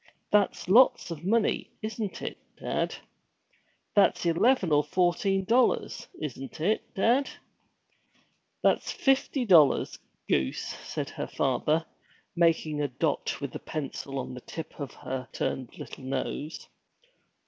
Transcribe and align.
That's 0.31 0.67
lots 0.67 1.11
of 1.11 1.23
money, 1.23 1.69
isn't 1.83 2.23
it, 2.23 2.39
dad? 2.59 2.95
That's 3.95 4.25
eleven 4.25 4.71
or 4.71 4.83
fourteen 4.83 5.45
dollars, 5.45 6.07
isn't 6.19 6.59
it, 6.59 6.91
dad?' 6.95 7.29
'That's 8.63 8.91
fifty 8.91 9.45
dollars, 9.45 9.99
goose!' 10.27 10.75
said 10.83 11.11
her 11.11 11.27
father, 11.27 11.85
making 12.35 12.81
a 12.81 12.87
dot 12.87 13.39
with 13.39 13.51
the 13.51 13.59
pencil 13.59 14.17
on 14.17 14.33
the 14.33 14.41
tip 14.41 14.79
of 14.79 14.91
her 14.95 15.27
upturned 15.29 15.77
little 15.77 16.03
nose. 16.03 16.67